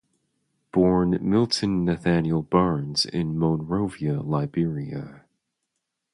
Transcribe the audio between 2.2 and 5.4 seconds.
Barnes in Monrovia, Liberia.